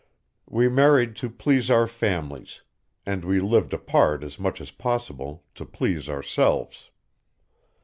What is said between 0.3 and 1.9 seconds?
We married to please our